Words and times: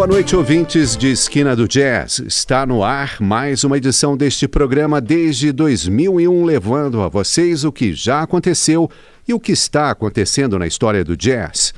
Boa 0.00 0.08
noite, 0.08 0.34
ouvintes 0.34 0.96
de 0.96 1.08
Esquina 1.08 1.54
do 1.54 1.68
Jazz. 1.68 2.20
Está 2.20 2.64
no 2.64 2.82
ar 2.82 3.20
mais 3.20 3.64
uma 3.64 3.76
edição 3.76 4.16
deste 4.16 4.48
programa 4.48 4.98
desde 4.98 5.52
2001, 5.52 6.42
levando 6.42 7.02
a 7.02 7.08
vocês 7.08 7.64
o 7.64 7.70
que 7.70 7.92
já 7.92 8.22
aconteceu 8.22 8.90
e 9.28 9.34
o 9.34 9.38
que 9.38 9.52
está 9.52 9.90
acontecendo 9.90 10.58
na 10.58 10.66
história 10.66 11.04
do 11.04 11.14
jazz. 11.14 11.74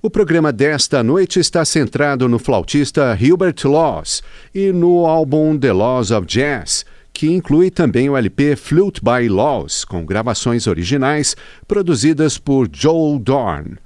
O 0.00 0.08
programa 0.08 0.54
desta 0.54 1.02
noite 1.02 1.38
está 1.38 1.66
centrado 1.66 2.26
no 2.30 2.38
flautista 2.38 3.14
Hubert 3.14 3.62
Laws 3.66 4.22
e 4.54 4.72
no 4.72 5.04
álbum 5.04 5.58
The 5.58 5.74
Laws 5.74 6.10
of 6.10 6.26
Jazz, 6.26 6.86
que 7.12 7.30
inclui 7.30 7.70
também 7.70 8.08
o 8.08 8.16
LP 8.16 8.56
Flute 8.56 9.02
by 9.02 9.28
Laws, 9.28 9.84
com 9.84 10.02
gravações 10.02 10.66
originais 10.66 11.36
produzidas 11.68 12.38
por 12.38 12.70
Joel 12.72 13.18
Dorn. 13.18 13.76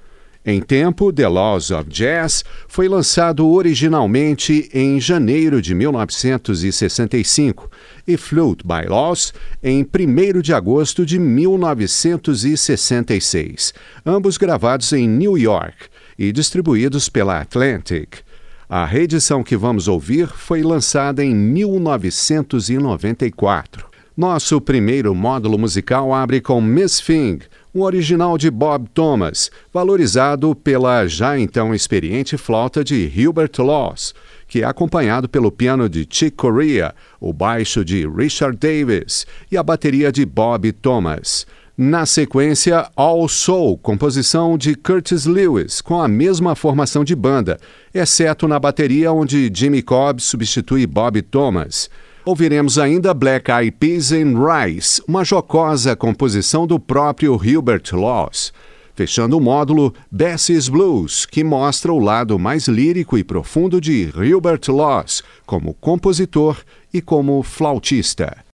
Em 0.45 0.61
tempo, 0.63 1.13
The 1.13 1.29
Laws 1.29 1.71
of 1.71 1.89
Jazz 1.91 2.45
foi 2.67 2.89
lançado 2.89 3.47
originalmente 3.47 4.71
em 4.73 4.99
janeiro 4.99 5.61
de 5.61 5.75
1965 5.75 7.71
e 8.09 8.17
Flute 8.17 8.67
by 8.67 8.89
Laws 8.89 9.35
em 9.63 9.85
1 9.85 10.41
de 10.41 10.55
agosto 10.55 11.05
de 11.05 11.19
1966, 11.19 13.75
ambos 14.07 14.39
gravados 14.39 14.91
em 14.95 15.07
New 15.07 15.37
York 15.37 15.77
e 16.19 16.33
distribuídos 16.33 17.11
pela 17.11 17.39
Atlantic. 17.39 18.21
A 18.67 18.87
reedição 18.87 19.43
que 19.43 19.59
vamos 19.59 19.89
ouvir 19.89 20.27
foi 20.29 20.63
lançada 20.63 21.23
em 21.23 21.35
1994. 21.35 23.91
Nosso 24.17 24.59
primeiro 24.61 25.15
módulo 25.15 25.59
musical 25.59 26.15
abre 26.15 26.41
com 26.41 26.61
Miss 26.61 27.01
Thing, 27.01 27.39
um 27.75 27.83
original 27.83 28.37
de 28.37 28.51
Bob 28.51 28.89
Thomas, 28.93 29.51
valorizado 29.73 30.55
pela 30.55 31.07
já 31.07 31.39
então 31.39 31.75
experiente 31.75 32.37
flauta 32.37 32.83
de 32.83 33.11
Hubert 33.17 33.53
Laws, 33.59 34.15
que 34.49 34.63
é 34.63 34.65
acompanhado 34.65 35.29
pelo 35.29 35.53
piano 35.53 35.89
de 35.89 36.07
Chick 36.11 36.37
Corea, 36.37 36.95
o 37.21 37.33
baixo 37.33 37.85
de 37.85 38.07
Richard 38.09 38.57
Davis 38.57 39.27
e 39.51 39.57
a 39.57 39.63
bateria 39.63 40.11
de 40.11 40.27
Bob 40.27 40.73
Thomas. 40.73 41.47
Na 41.83 42.05
sequência, 42.05 42.91
All 42.95 43.27
Soul, 43.27 43.79
composição 43.79 44.59
de 44.59 44.75
Curtis 44.75 45.25
Lewis, 45.25 45.81
com 45.81 45.99
a 45.99 46.07
mesma 46.07 46.55
formação 46.55 47.03
de 47.03 47.17
banda, 47.17 47.59
exceto 47.95 48.47
na 48.47 48.59
bateria 48.59 49.11
onde 49.11 49.51
Jimmy 49.51 49.81
Cobb 49.81 50.21
substitui 50.21 50.87
Bob 50.87 51.23
Thomas. 51.23 51.89
Ouviremos 52.23 52.79
ainda 52.79 53.15
Black 53.15 53.51
Eyed 53.51 53.71
Peas 53.79 54.13
and 54.13 54.35
Rice, 54.37 55.03
uma 55.09 55.25
jocosa 55.25 55.97
composição 55.97 56.67
do 56.67 56.79
próprio 56.79 57.35
Hubert 57.35 57.95
Laws. 57.95 58.53
Fechando 58.95 59.39
o 59.39 59.41
módulo 59.41 59.95
Bessie's 60.13 60.69
Blues, 60.69 61.25
que 61.25 61.43
mostra 61.43 61.91
o 61.91 61.99
lado 61.99 62.39
mais 62.39 62.69
lírico 62.69 63.17
e 63.17 63.25
profundo 63.25 63.81
de 63.81 64.13
Hubert 64.15 64.69
Laws 64.69 65.23
como 65.47 65.73
compositor 65.73 66.59
e 66.93 67.01
como 67.01 67.43
flautista. 67.43 68.50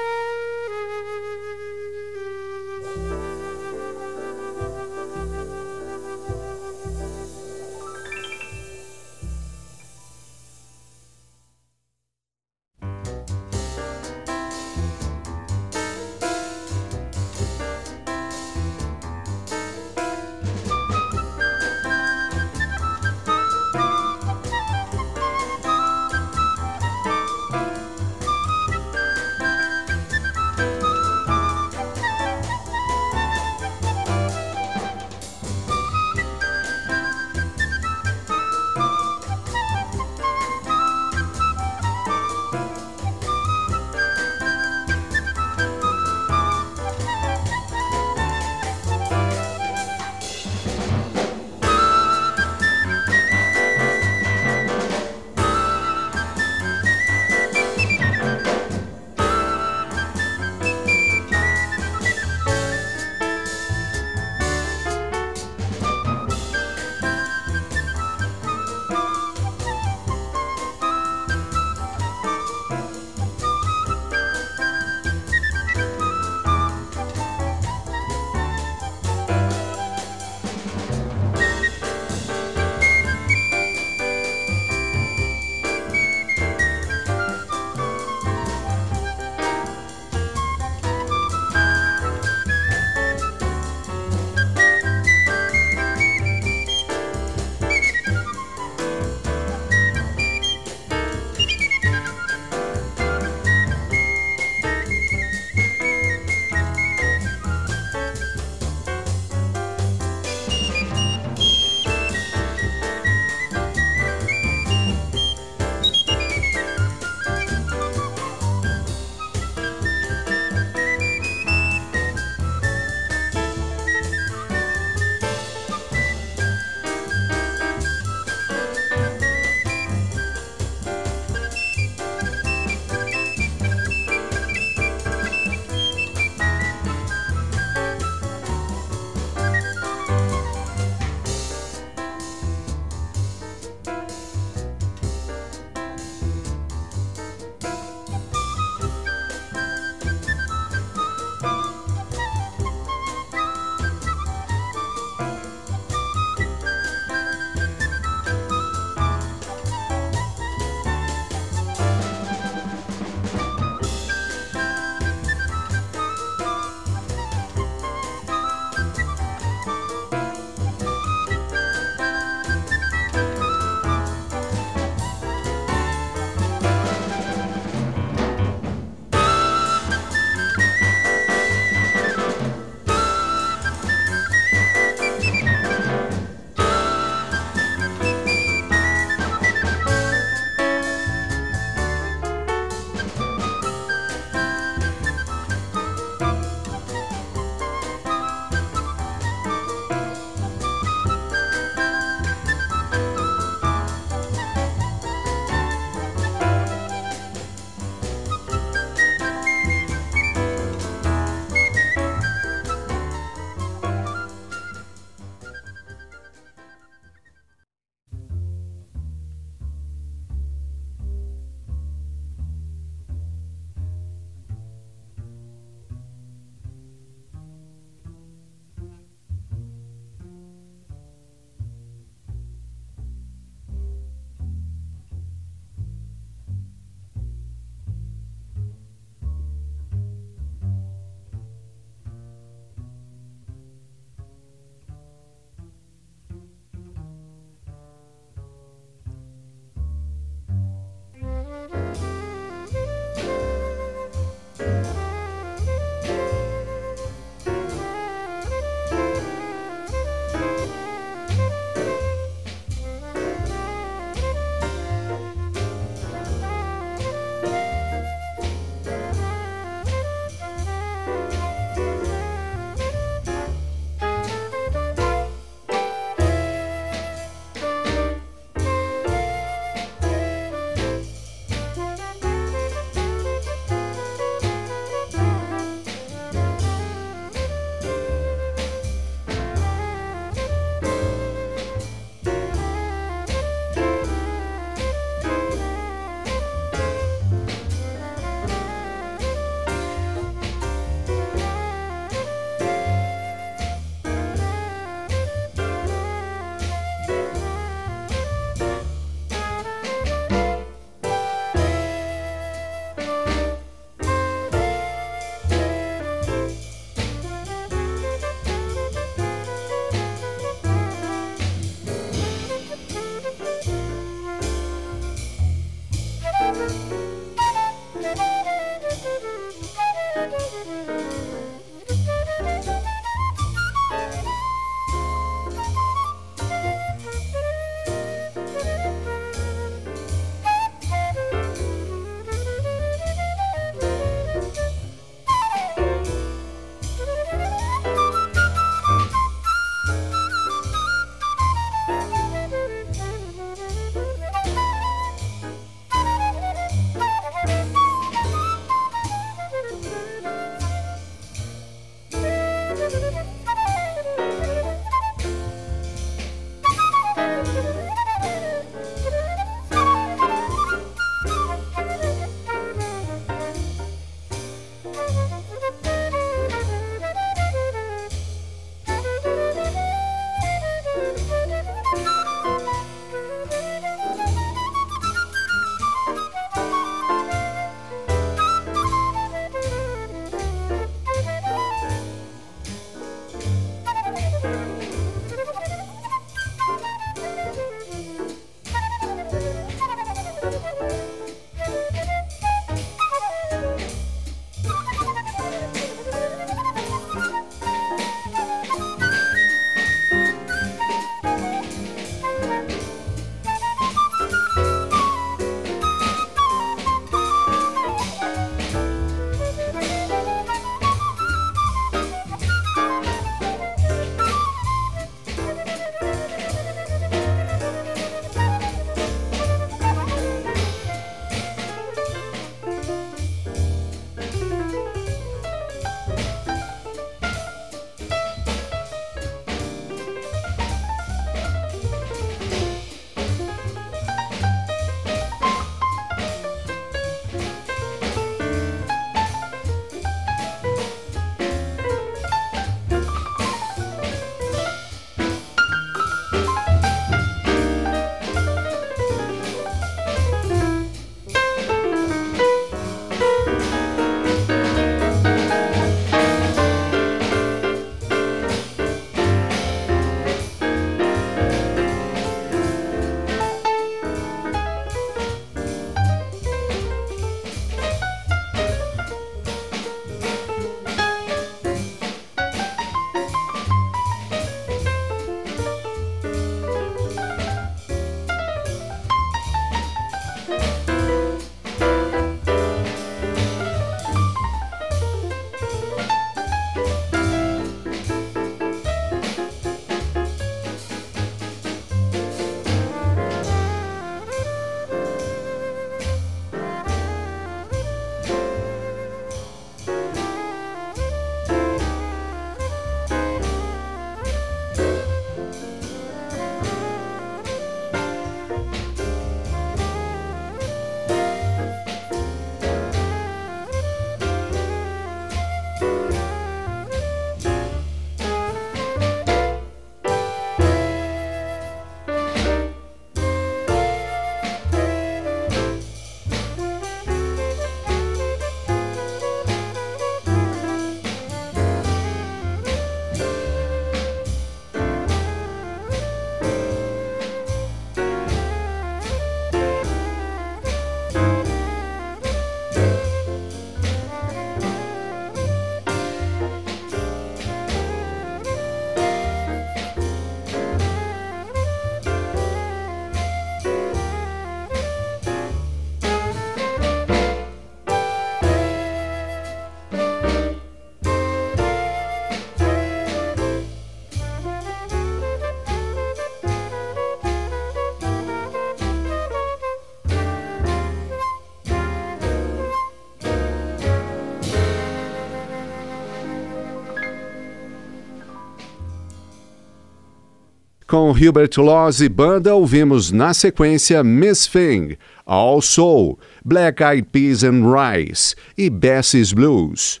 Com 590.90 591.12
Hubert 591.12 591.56
Laws 591.56 592.00
e 592.00 592.08
banda, 592.08 592.52
ouvimos 592.52 593.12
na 593.12 593.32
sequência 593.32 594.02
Miss 594.02 594.48
Thing, 594.48 594.96
All 595.24 595.62
Soul, 595.62 596.18
Black 596.44 596.82
Eyed 596.82 597.06
Peas 597.12 597.44
and 597.44 597.62
Rice 597.62 598.34
e 598.58 598.68
Bessie's 598.68 599.32
Blues. 599.32 600.00